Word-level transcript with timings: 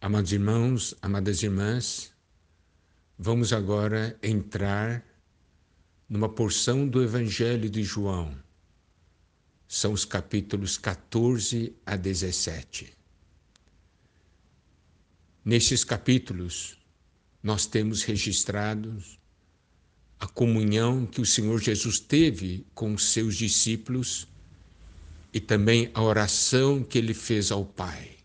Amados 0.00 0.32
irmãos, 0.32 0.94
amadas 1.02 1.42
irmãs, 1.42 2.12
vamos 3.18 3.52
agora 3.52 4.16
entrar 4.22 5.04
numa 6.08 6.28
porção 6.28 6.86
do 6.86 7.02
Evangelho 7.02 7.68
de 7.68 7.82
João. 7.82 8.32
São 9.66 9.92
os 9.92 10.04
capítulos 10.04 10.78
14 10.78 11.74
a 11.84 11.96
17. 11.96 12.92
Nestes 15.44 15.82
capítulos, 15.82 16.78
nós 17.42 17.66
temos 17.66 18.04
registrados 18.04 19.18
a 20.20 20.28
comunhão 20.28 21.06
que 21.06 21.20
o 21.20 21.26
Senhor 21.26 21.60
Jesus 21.60 21.98
teve 21.98 22.64
com 22.72 22.94
os 22.94 23.10
seus 23.10 23.34
discípulos 23.34 24.28
e 25.32 25.40
também 25.40 25.90
a 25.92 26.00
oração 26.00 26.84
que 26.84 26.98
ele 26.98 27.14
fez 27.14 27.50
ao 27.50 27.66
Pai. 27.66 28.17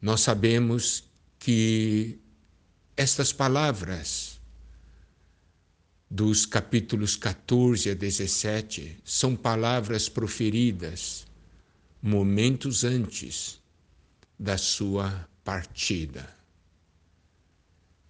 Nós 0.00 0.20
sabemos 0.20 1.04
que 1.38 2.18
estas 2.96 3.32
palavras 3.32 4.40
dos 6.10 6.46
capítulos 6.46 7.16
14 7.16 7.90
a 7.90 7.94
17 7.94 8.96
são 9.04 9.36
palavras 9.36 10.08
proferidas 10.08 11.26
momentos 12.00 12.84
antes 12.84 13.60
da 14.38 14.56
sua 14.56 15.28
partida. 15.44 16.32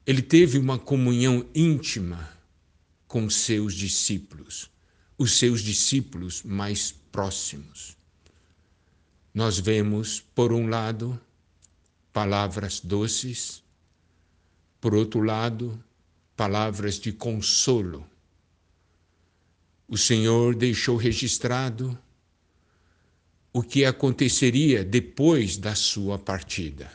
Ele 0.07 0.23
teve 0.23 0.59
uma 0.59 0.79
comunhão 0.79 1.47
íntima 1.55 2.31
com 3.07 3.29
seus 3.31 3.75
discípulos, 3.75 4.71
os 5.17 5.39
seus 5.39 5.63
discípulos 5.63 6.43
mais 6.43 6.93
próximos. 7.11 7.97
Nós 9.35 9.59
vemos, 9.59 10.21
por 10.35 10.53
um 10.53 10.69
lado, 10.69 11.19
palavras 12.13 12.81
doces, 12.81 13.63
por 14.81 14.95
outro 14.95 15.21
lado, 15.21 15.83
palavras 16.37 16.99
de 16.99 17.13
consolo. 17.13 18.09
O 19.89 19.97
Senhor 19.97 20.55
deixou 20.55 20.97
registrado 20.97 21.99
o 23.53 23.63
que 23.63 23.85
aconteceria 23.85 24.85
depois 24.85 25.57
da 25.57 25.75
sua 25.75 26.19
partida. 26.19 26.91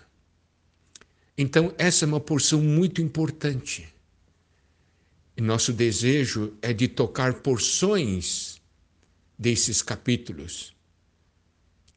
Então, 1.38 1.74
essa 1.78 2.06
é 2.06 2.08
uma 2.08 2.20
porção 2.20 2.62
muito 2.62 3.02
importante. 3.02 3.92
E 5.36 5.42
nosso 5.42 5.74
desejo 5.74 6.54
é 6.62 6.72
de 6.72 6.88
tocar 6.88 7.34
porções 7.36 8.62
desses 9.38 9.82
capítulos 9.82 10.76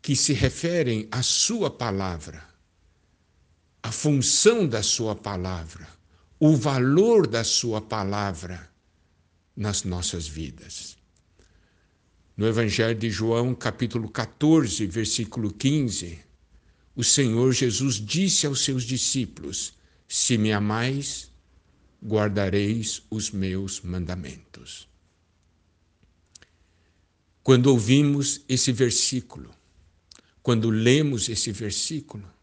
que 0.01 0.17
se 0.17 0.33
referem 0.33 1.07
à 1.11 1.23
Sua 1.23 1.71
palavra 1.71 2.56
a 3.87 3.93
função 3.93 4.67
da 4.67 4.83
Sua 4.83 5.15
palavra, 5.15 5.87
o 6.41 6.57
valor 6.57 7.25
da 7.25 7.45
Sua 7.45 7.81
palavra 7.81 8.69
nas 9.57 9.85
nossas 9.85 10.27
vidas. 10.27 10.97
No 12.37 12.49
Evangelho 12.49 12.99
de 12.99 13.09
João, 13.09 13.55
capítulo 13.55 14.09
14, 14.09 14.85
versículo 14.89 15.53
15, 15.53 16.19
o 16.97 17.05
Senhor 17.05 17.53
Jesus 17.53 17.95
disse 17.95 18.45
aos 18.45 18.65
seus 18.65 18.83
discípulos: 18.83 19.73
Se 20.09 20.37
me 20.37 20.53
amais, 20.53 21.31
guardareis 22.05 23.05
os 23.09 23.31
meus 23.31 23.81
mandamentos. 23.83 24.89
Quando 27.41 27.69
ouvimos 27.69 28.41
esse 28.49 28.73
versículo, 28.73 29.55
quando 30.43 30.71
lemos 30.71 31.29
esse 31.29 31.53
versículo, 31.53 32.35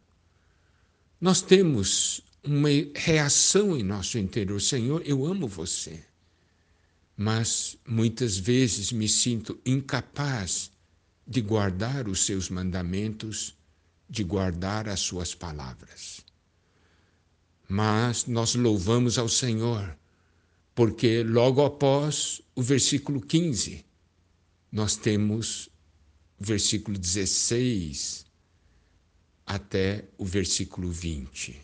nós 1.24 1.42
temos 1.42 2.20
uma 2.44 2.68
reação 2.94 3.78
em 3.78 3.82
nosso 3.82 4.18
interior: 4.18 4.62
Senhor, 4.62 5.02
eu 5.06 5.26
amo 5.26 5.48
você. 5.48 6.04
Mas 7.16 7.78
muitas 7.88 8.38
vezes 8.38 8.92
me 8.92 9.08
sinto 9.08 9.58
incapaz 9.66 10.70
de 11.26 11.39
guardar 11.39 12.10
os 12.10 12.26
seus 12.26 12.50
mandamentos, 12.50 13.56
de 14.10 14.22
guardar 14.22 14.89
as 14.89 15.00
suas 15.00 15.33
palavras. 15.33 16.26
Mas 17.70 18.26
nós 18.26 18.54
louvamos 18.54 19.17
ao 19.17 19.30
Senhor, 19.30 19.98
porque 20.76 21.23
logo 21.23 21.64
após 21.64 22.42
o 22.54 22.62
versículo 22.62 23.22
15, 23.22 23.86
nós 24.70 24.98
temos 24.98 25.70
o 26.38 26.44
versículo 26.44 26.98
16 26.98 28.26
até 29.45 30.05
o 30.17 30.26
versículo 30.26 30.89
20. 30.89 31.59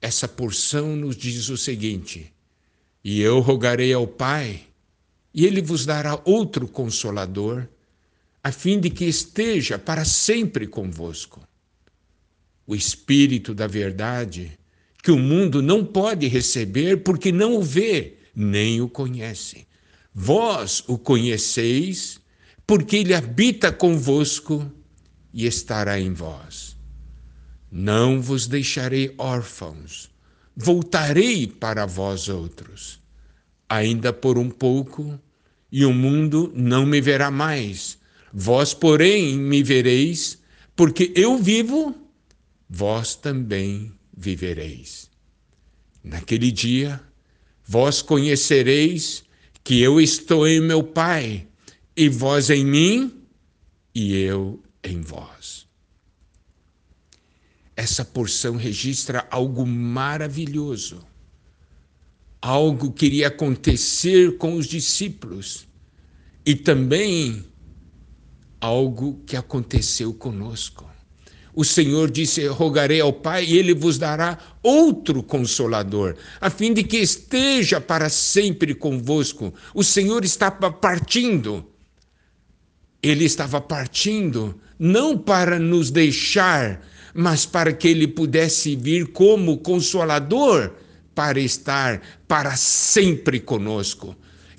Essa 0.00 0.28
porção 0.28 0.94
nos 0.94 1.16
diz 1.16 1.48
o 1.48 1.56
seguinte: 1.56 2.32
E 3.02 3.20
eu 3.20 3.40
rogarei 3.40 3.92
ao 3.92 4.06
Pai, 4.06 4.62
e 5.34 5.44
ele 5.44 5.60
vos 5.60 5.84
dará 5.84 6.20
outro 6.24 6.68
consolador, 6.68 7.66
a 8.42 8.52
fim 8.52 8.78
de 8.78 8.90
que 8.90 9.04
esteja 9.04 9.78
para 9.78 10.04
sempre 10.04 10.66
convosco. 10.66 11.46
O 12.66 12.74
Espírito 12.74 13.54
da 13.54 13.66
Verdade, 13.66 14.58
que 15.02 15.10
o 15.10 15.18
mundo 15.18 15.62
não 15.62 15.84
pode 15.84 16.26
receber 16.26 17.02
porque 17.02 17.30
não 17.30 17.56
o 17.56 17.62
vê, 17.62 18.14
nem 18.34 18.80
o 18.80 18.88
conhece. 18.88 19.66
Vós 20.12 20.82
o 20.86 20.96
conheceis, 20.98 22.20
porque 22.66 22.96
ele 22.96 23.14
habita 23.14 23.70
convosco 23.70 24.70
e 25.36 25.44
estará 25.44 26.00
em 26.00 26.14
vós. 26.14 26.74
Não 27.70 28.22
vos 28.22 28.46
deixarei 28.46 29.14
órfãos, 29.18 30.08
voltarei 30.56 31.46
para 31.46 31.84
vós 31.84 32.30
outros. 32.30 32.98
Ainda 33.68 34.14
por 34.14 34.38
um 34.38 34.48
pouco, 34.48 35.20
e 35.70 35.84
o 35.84 35.92
mundo 35.92 36.50
não 36.54 36.86
me 36.86 37.02
verá 37.02 37.30
mais. 37.30 37.98
Vós, 38.32 38.72
porém, 38.72 39.36
me 39.36 39.62
vereis, 39.62 40.38
porque 40.74 41.12
eu 41.14 41.36
vivo, 41.36 41.94
vós 42.66 43.14
também 43.14 43.92
vivereis. 44.16 45.10
Naquele 46.02 46.50
dia, 46.50 46.98
vós 47.62 48.00
conhecereis 48.00 49.22
que 49.62 49.82
eu 49.82 50.00
estou 50.00 50.48
em 50.48 50.60
meu 50.62 50.82
Pai, 50.82 51.46
e 51.94 52.08
vós 52.08 52.48
em 52.48 52.64
mim, 52.64 53.12
e 53.94 54.14
eu 54.14 54.62
em 54.86 55.00
vós. 55.00 55.66
Essa 57.76 58.04
porção 58.04 58.56
registra 58.56 59.26
algo 59.30 59.66
maravilhoso, 59.66 61.04
algo 62.40 62.92
que 62.92 63.06
iria 63.06 63.28
acontecer 63.28 64.38
com 64.38 64.54
os 64.54 64.66
discípulos 64.66 65.66
e 66.44 66.54
também 66.54 67.44
algo 68.60 69.20
que 69.26 69.36
aconteceu 69.36 70.14
conosco. 70.14 70.88
O 71.54 71.64
Senhor 71.64 72.10
disse: 72.10 72.46
Rogarei 72.46 73.00
ao 73.00 73.12
Pai 73.12 73.44
e 73.44 73.56
ele 73.56 73.74
vos 73.74 73.98
dará 73.98 74.38
outro 74.62 75.22
consolador, 75.22 76.16
a 76.40 76.48
fim 76.50 76.72
de 76.72 76.82
que 76.82 76.98
esteja 76.98 77.80
para 77.80 78.08
sempre 78.08 78.74
convosco. 78.74 79.52
O 79.74 79.82
Senhor 79.82 80.24
está 80.24 80.50
partindo 80.50 81.66
ele 83.02 83.24
estava 83.24 83.60
partindo 83.60 84.58
não 84.78 85.16
para 85.16 85.58
nos 85.58 85.90
deixar, 85.90 86.84
mas 87.14 87.46
para 87.46 87.72
que 87.72 87.88
ele 87.88 88.06
pudesse 88.06 88.76
vir 88.76 89.06
como 89.08 89.58
consolador 89.58 90.72
para 91.14 91.40
estar 91.40 92.02
para 92.28 92.56
sempre 92.56 93.40
conosco. 93.40 94.14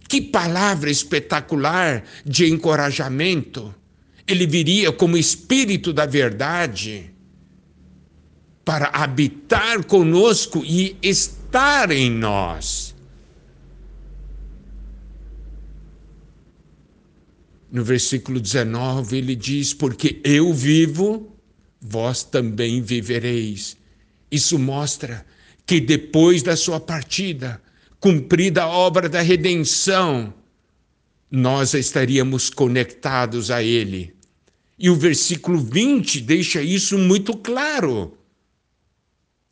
Que 0.08 0.22
palavra 0.22 0.90
espetacular 0.90 2.04
de 2.26 2.48
encorajamento! 2.48 3.74
Ele 4.28 4.46
viria 4.48 4.92
como 4.92 5.18
Espírito 5.18 5.94
da 5.94 6.06
Verdade 6.06 7.12
para 8.66 8.88
habitar 8.88 9.86
conosco 9.86 10.64
e 10.66 10.98
estar 11.02 11.92
em 11.92 12.12
nós. 12.12 12.87
No 17.70 17.84
versículo 17.84 18.40
19, 18.40 19.18
ele 19.18 19.36
diz: 19.36 19.74
Porque 19.74 20.22
eu 20.24 20.54
vivo, 20.54 21.36
vós 21.82 22.24
também 22.24 22.82
vivereis. 22.82 23.76
Isso 24.32 24.58
mostra 24.58 25.26
que 25.66 25.80
depois 25.82 26.42
da 26.42 26.56
sua 26.56 26.80
partida, 26.80 27.62
cumprida 28.00 28.64
a 28.64 28.68
obra 28.70 29.10
da 29.10 29.22
redenção, 29.22 30.34
nós 31.30 31.74
estaríamos 31.74 32.50
conectados 32.50 33.52
a 33.52 33.62
Ele. 33.62 34.16
E 34.80 34.90
o 34.90 34.96
versículo 34.96 35.60
20 35.60 36.22
deixa 36.22 36.62
isso 36.62 36.98
muito 36.98 37.36
claro. 37.36 38.18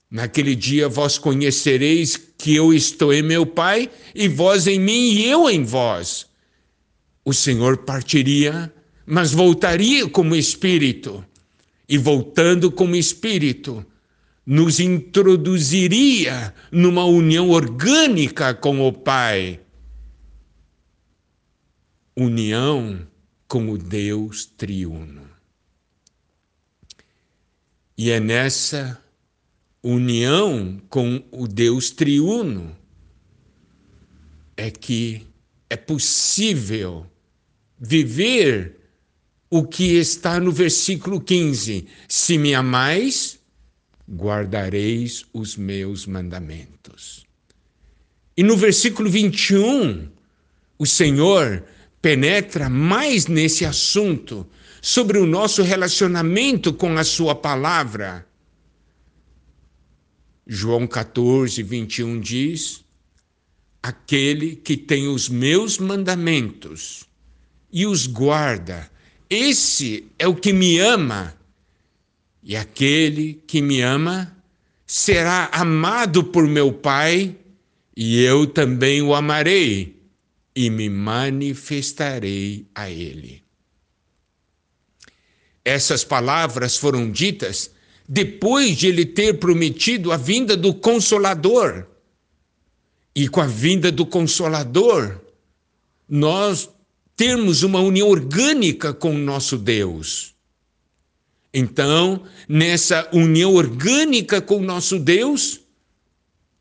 Naquele 0.09 0.56
dia 0.56 0.88
vós 0.88 1.17
conhecereis 1.17 2.15
que 2.15 2.56
eu 2.56 2.73
estou 2.73 3.13
em 3.13 3.21
meu 3.21 3.45
Pai, 3.45 3.89
e 4.13 4.29
vós 4.29 4.67
em 4.67 4.79
mim, 4.79 5.09
e 5.15 5.25
eu 5.25 5.50
em 5.50 5.65
vós 5.65 6.27
o 7.25 7.33
Senhor 7.33 7.77
partiria, 7.77 8.72
mas 9.06 9.33
voltaria 9.33 10.07
como 10.07 10.36
espírito. 10.36 11.25
e 11.88 12.00
voltando 12.00 12.72
como 12.72 12.95
espírito, 12.95 13.86
nos 14.44 14.80
introduziria 14.80 16.51
numa 16.72 17.06
união 17.06 17.51
orgânica 17.51 18.56
com 18.56 18.88
o 18.88 18.92
Pai. 18.92 19.60
União 22.16 23.07
com 23.48 23.69
o 23.69 23.77
Deus 23.77 24.45
triuno. 24.45 25.30
E 27.95 28.10
é 28.10 28.19
nessa 28.19 29.00
união 29.83 30.81
com 30.89 31.24
o 31.31 31.48
Deus 31.48 31.92
triuno 31.92 32.75
é 34.57 34.72
que 34.72 35.27
é 35.69 35.77
possível 35.77 37.06
viver 37.80 38.80
o 39.50 39.63
que 39.63 39.98
está 39.98 40.39
no 40.39 40.51
versículo 40.51 41.19
15: 41.22 41.88
Se 42.07 42.38
me 42.38 42.54
amais, 42.54 43.39
guardareis 44.10 45.25
os 45.33 45.56
meus 45.56 46.06
mandamentos. 46.06 47.25
E 48.38 48.44
no 48.44 48.57
versículo 48.57 49.10
21, 49.10 50.10
o 50.77 50.86
Senhor 50.86 51.63
penetra 52.01 52.69
mais 52.69 53.27
nesse 53.27 53.66
assunto 53.66 54.45
sobre 54.81 55.18
o 55.18 55.25
nosso 55.25 55.63
relacionamento 55.63 56.74
com 56.74 56.98
a 56.98 57.04
Sua 57.04 57.33
palavra. 57.33 58.27
João 60.45 60.86
14, 60.86 61.63
21 61.63 62.19
diz: 62.19 62.83
Aquele 63.81 64.56
que 64.56 64.77
tem 64.77 65.07
os 65.07 65.30
meus 65.30 65.77
mandamentos 65.80 67.07
e 67.75 67.86
os 67.86 68.07
guarda, 68.07 68.89
esse 69.30 70.07
é 70.18 70.25
o 70.25 70.33
que 70.33 70.54
me 70.54 70.80
ama 70.80 71.36
e 72.42 72.56
aquele 72.56 73.44
que 73.45 73.62
me 73.62 73.81
ama 73.81 74.33
será 74.88 75.50
amado 75.51 76.24
por 76.24 76.48
meu 76.48 76.72
Pai, 76.72 77.36
e 77.98 78.24
eu 78.24 78.48
também 78.48 79.01
o 79.01 79.13
amarei 79.13 80.01
e 80.56 80.69
me 80.69 80.89
manifestarei 80.89 82.66
a 82.74 82.89
ele. 82.89 83.44
Essas 85.66 86.06
palavras 86.06 86.77
foram 86.77 87.12
ditas 87.12 87.72
depois 88.07 88.77
de 88.77 88.88
ele 88.88 89.06
ter 89.06 89.38
prometido 89.38 90.13
a 90.13 90.18
vinda 90.18 90.56
do 90.56 90.74
Consolador. 90.74 91.88
E 93.13 93.27
com 93.27 93.42
a 93.42 93.48
vinda 93.48 93.92
do 93.92 94.06
Consolador, 94.06 95.19
nós 96.07 96.69
temos 97.15 97.63
uma 97.63 97.79
união 97.79 98.07
orgânica 98.09 98.94
com 98.94 99.15
o 99.15 99.17
nosso 99.17 99.57
Deus. 99.57 100.35
Então, 101.53 102.25
nessa 102.50 103.09
união 103.13 103.53
orgânica 103.53 104.41
com 104.41 104.57
o 104.57 104.63
nosso 104.63 105.00
Deus, 105.00 105.62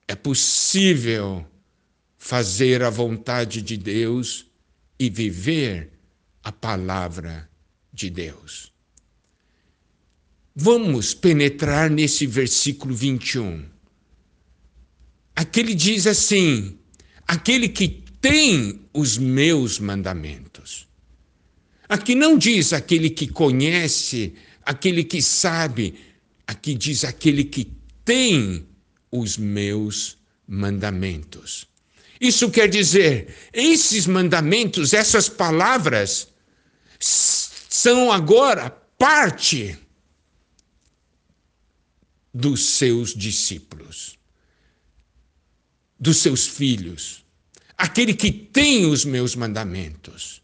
é 0.07 0.15
possível 0.15 1.45
fazer 2.17 2.83
a 2.83 2.91
vontade 2.91 3.61
de 3.61 3.77
Deus 3.77 4.47
e 4.99 5.11
viver 5.11 5.91
a 6.45 6.53
palavra 6.53 7.49
de 7.93 8.09
Deus. 8.09 8.73
Vamos 10.55 11.13
penetrar 11.13 11.91
nesse 11.91 12.27
versículo 12.27 12.95
21. 12.95 13.65
Aquele 15.35 15.75
diz 15.75 16.07
assim: 16.07 16.79
aquele 17.27 17.69
que 17.69 18.04
tem 18.25 18.81
os 18.95 19.19
meus 19.19 19.79
mandamentos. 19.79 20.89
Aqui 21.87 22.15
não 22.15 22.39
diz 22.39 22.73
aquele 22.73 23.11
que 23.11 23.29
conhece 23.29 24.35
aquele 24.63 25.05
que 25.05 25.21
sabe, 25.21 25.95
aqui 26.47 26.75
diz 26.75 27.05
aquele 27.05 27.45
que 27.45 27.71
tem 28.03 28.67
os 29.13 29.37
meus 29.37 30.17
mandamentos. 30.49 31.69
Isso 32.19 32.51
quer 32.51 32.67
dizer, 32.67 33.35
esses 33.53 34.07
mandamentos, 34.07 34.95
essas 34.95 35.29
palavras, 35.29 36.29
são 36.99 38.11
agora 38.11 38.71
parte 38.99 39.79
dos 42.33 42.65
seus 42.65 43.15
discípulos, 43.15 44.19
dos 46.01 46.17
seus 46.17 46.47
filhos, 46.47 47.24
aquele 47.77 48.15
que 48.15 48.31
tem 48.31 48.87
os 48.87 49.05
meus 49.05 49.35
mandamentos. 49.35 50.43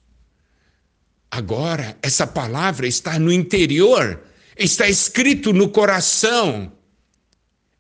Agora, 1.30 1.96
essa 2.02 2.26
palavra 2.26 2.88
está 2.88 3.18
no 3.18 3.32
interior, 3.32 4.20
está 4.58 4.88
escrito 4.88 5.52
no 5.52 5.68
coração. 5.68 6.72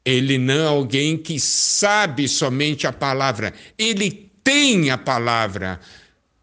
Ele 0.04 0.38
não 0.38 0.54
é 0.54 0.66
alguém 0.66 1.16
que 1.16 1.38
sabe 1.40 2.28
somente 2.28 2.86
a 2.86 2.92
palavra, 2.92 3.52
ele 3.76 4.30
tem 4.44 4.90
a 4.90 4.96
palavra. 4.96 5.80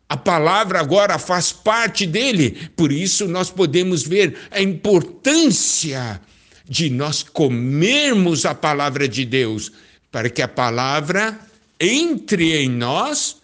A 0.09 0.15
palavra 0.15 0.79
agora 0.79 1.17
faz 1.17 1.51
parte 1.51 2.05
dele, 2.05 2.69
por 2.75 2.91
isso 2.91 3.27
nós 3.27 3.49
podemos 3.49 4.03
ver 4.03 4.37
a 4.51 4.61
importância 4.61 6.21
de 6.67 6.89
nós 6.89 7.23
comermos 7.23 8.45
a 8.45 8.53
palavra 8.53 9.07
de 9.07 9.25
Deus, 9.25 9.71
para 10.11 10.29
que 10.29 10.41
a 10.41 10.47
palavra 10.47 11.37
entre 11.79 12.55
em 12.57 12.69
nós 12.69 13.41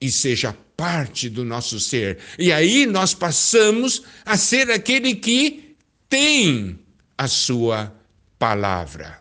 e 0.00 0.10
seja 0.10 0.56
parte 0.76 1.28
do 1.28 1.44
nosso 1.44 1.80
ser. 1.80 2.18
E 2.38 2.52
aí 2.52 2.86
nós 2.86 3.14
passamos 3.14 4.02
a 4.24 4.36
ser 4.36 4.70
aquele 4.70 5.14
que 5.14 5.76
tem 6.08 6.78
a 7.16 7.26
sua 7.26 7.94
palavra. 8.38 9.20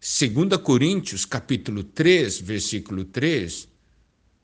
2 0.00 0.60
Coríntios, 0.62 1.24
capítulo 1.24 1.84
3, 1.84 2.40
versículo 2.40 3.04
3, 3.04 3.68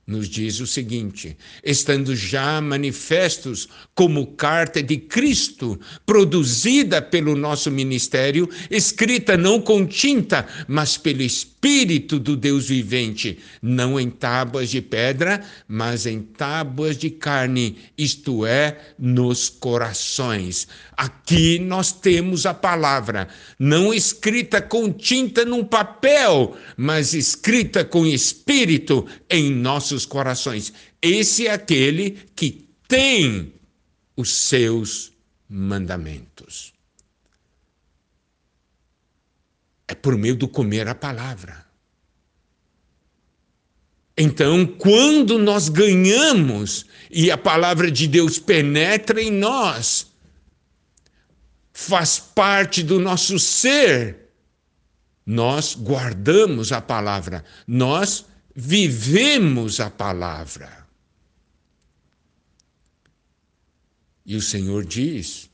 nos 0.07 0.29
diz 0.29 0.61
o 0.61 0.67
seguinte: 0.67 1.37
estando 1.63 2.17
já 2.17 2.61
manifestos 2.61 3.69
como 3.95 4.29
carta 4.29 4.83
de 4.83 4.97
Cristo, 4.97 5.79
produzida 6.07 7.03
pelo 7.03 7.37
nosso 7.37 7.71
ministério, 7.71 8.49
escrita 8.71 9.37
não 9.37 9.61
com 9.61 9.85
tinta, 9.85 10.49
mas 10.67 10.97
pelo 10.97 11.23
Espírito 11.23 11.58
do 12.19 12.37
Deus 12.37 12.69
vivente, 12.69 13.39
não 13.61 13.99
em 13.99 14.09
tábuas 14.09 14.71
de 14.71 14.81
pedra, 14.81 15.45
mas 15.67 16.07
em 16.07 16.23
tábuas 16.23 16.97
de 16.97 17.11
carne, 17.11 17.79
isto 17.97 18.47
é, 18.47 18.79
nos 18.99 19.49
corações. 19.49 20.69
Aqui 20.97 21.59
nós 21.59 21.93
temos 21.93 22.47
a 22.47 22.55
palavra, 22.55 23.29
não 23.59 23.93
escrita 23.93 24.63
com 24.63 24.93
tinta 24.93 25.45
num 25.45 25.65
papel, 25.65 26.57
mas 26.77 27.13
escrita 27.13 27.85
com 27.85 28.07
Espírito 28.07 29.07
em 29.29 29.51
nossos 29.51 30.07
corações. 30.07 30.73
Esse 31.03 31.47
é 31.49 31.53
aquele 31.53 32.19
que 32.37 32.69
tem 32.87 33.53
os 34.17 34.33
seus 34.33 35.13
mandamentos. 35.49 36.73
É 39.88 39.88
por 40.01 40.17
meio 40.17 40.37
do 40.37 40.49
comer 40.49 40.89
a 40.89 40.95
palavra. 40.95 41.67
Então, 44.17 44.67
quando 44.67 45.39
nós 45.39 45.69
ganhamos 45.69 46.85
e 47.09 47.31
a 47.31 47.39
palavra 47.39 47.89
de 47.89 48.09
Deus 48.09 48.39
penetra 48.39 49.23
em 49.23 49.31
nós, 49.31 50.09
faz 51.73 52.19
parte 52.19 52.83
do 52.83 52.99
nosso 52.99 53.39
ser, 53.39 54.29
nós 55.25 55.77
guardamos 55.77 56.73
a 56.73 56.81
palavra, 56.81 57.45
nós 57.65 58.27
vivemos 58.57 59.79
a 59.79 59.89
palavra. 59.89 60.85
E 64.27 64.35
o 64.35 64.43
Senhor 64.43 64.85
diz: 64.85 65.49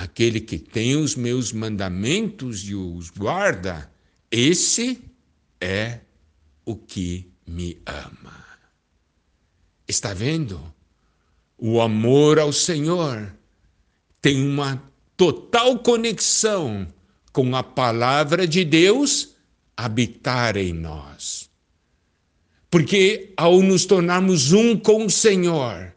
aquele 0.00 0.40
que 0.40 0.58
tem 0.58 0.96
os 0.96 1.14
meus 1.14 1.52
mandamentos 1.52 2.66
e 2.66 2.74
os 2.74 3.10
guarda, 3.10 3.92
esse 4.30 4.98
é 5.60 6.00
o 6.64 6.74
que 6.74 7.30
me 7.46 7.78
ama. 7.84 8.46
Está 9.86 10.14
vendo? 10.14 10.58
O 11.58 11.82
amor 11.82 12.38
ao 12.38 12.50
Senhor 12.50 13.30
tem 14.22 14.42
uma 14.42 14.82
total 15.18 15.78
conexão 15.80 16.90
com 17.30 17.54
a 17.54 17.62
palavra 17.62 18.48
de 18.48 18.64
Deus 18.64 19.34
habitar 19.76 20.56
em 20.56 20.72
nós. 20.72 21.50
Porque 22.70 23.34
ao 23.36 23.60
nos 23.60 23.84
tornarmos 23.84 24.52
um 24.52 24.78
com 24.78 25.04
o 25.04 25.10
Senhor, 25.10 25.94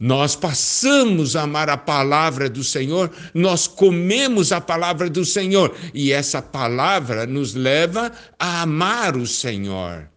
nós 0.00 0.34
passamos 0.34 1.36
a 1.36 1.42
amar 1.42 1.68
a 1.68 1.76
palavra 1.76 2.48
do 2.48 2.64
Senhor, 2.64 3.12
nós 3.34 3.66
comemos 3.66 4.50
a 4.50 4.58
palavra 4.58 5.10
do 5.10 5.26
Senhor, 5.26 5.76
e 5.92 6.10
essa 6.10 6.40
palavra 6.40 7.26
nos 7.26 7.52
leva 7.52 8.10
a 8.38 8.62
amar 8.62 9.14
o 9.14 9.26
Senhor. 9.26 10.08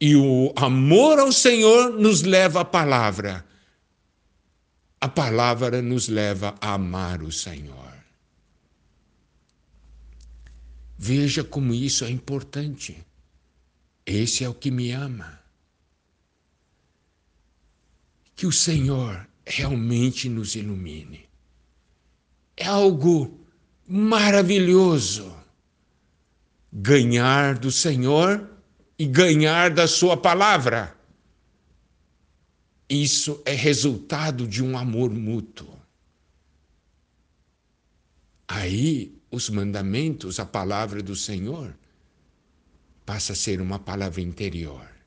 E 0.00 0.16
o 0.16 0.54
amor 0.56 1.18
ao 1.18 1.30
Senhor 1.30 1.92
nos 1.92 2.22
leva 2.22 2.60
à 2.62 2.64
palavra. 2.64 3.44
a 5.00 5.08
palavra 5.08 5.80
nos 5.80 6.08
leva 6.08 6.54
a 6.60 6.74
amar 6.74 7.22
o 7.22 7.30
Senhor. 7.30 7.92
Veja 10.98 11.44
como 11.44 11.72
isso 11.72 12.04
é 12.04 12.10
importante. 12.10 13.06
Esse 14.04 14.42
é 14.42 14.48
o 14.48 14.54
que 14.54 14.70
me 14.70 14.90
ama. 14.90 15.38
Que 18.38 18.46
o 18.46 18.52
Senhor 18.52 19.28
realmente 19.44 20.28
nos 20.28 20.54
ilumine. 20.54 21.28
É 22.56 22.66
algo 22.66 23.36
maravilhoso 23.84 25.36
ganhar 26.72 27.58
do 27.58 27.72
Senhor 27.72 28.48
e 28.96 29.06
ganhar 29.06 29.72
da 29.72 29.88
Sua 29.88 30.16
palavra. 30.16 30.96
Isso 32.88 33.42
é 33.44 33.54
resultado 33.54 34.46
de 34.46 34.62
um 34.62 34.78
amor 34.78 35.10
mútuo. 35.10 35.76
Aí 38.46 39.20
os 39.32 39.50
mandamentos, 39.50 40.38
a 40.38 40.46
palavra 40.46 41.02
do 41.02 41.16
Senhor, 41.16 41.76
passa 43.04 43.32
a 43.32 43.36
ser 43.36 43.60
uma 43.60 43.80
palavra 43.80 44.20
interior. 44.20 44.97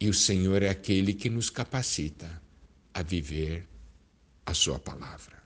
E 0.00 0.08
o 0.08 0.14
Senhor 0.14 0.62
é 0.62 0.68
aquele 0.68 1.14
que 1.14 1.30
nos 1.30 1.50
capacita 1.50 2.42
a 2.92 3.02
viver 3.02 3.66
a 4.46 4.54
Sua 4.54 4.78
palavra. 4.78 5.43